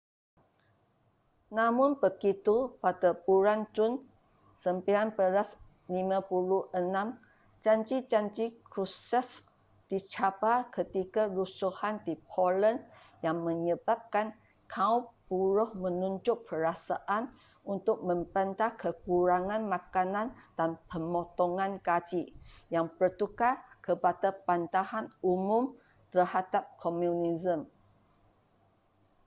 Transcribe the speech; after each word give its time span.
namun 1.57 1.89
begitu 2.03 2.55
pada 2.83 3.09
bulan 3.25 3.59
jun 3.77 3.93
1956 4.57 5.93
janji-janji 7.65 8.45
krushchev 8.71 9.27
dicabar 9.93 10.57
ketika 10.77 11.21
rusuhan 11.37 11.95
di 12.07 12.13
poland 12.31 12.79
yang 13.25 13.37
menyebabkan 13.47 14.27
kaum 14.73 15.03
buruh 15.29 15.69
menunjuk 15.83 16.37
perasaan 16.49 17.23
untuk 17.73 17.97
membantah 18.09 18.71
kekurangan 18.83 19.61
makanan 19.75 20.27
dan 20.57 20.69
pemotongan 20.89 21.71
gaji 21.87 22.23
yang 22.75 22.85
bertukar 22.97 23.53
kepada 23.85 24.29
bantahan 24.47 25.05
umum 25.33 25.63
terhadap 26.13 26.63
komunisme 26.81 27.63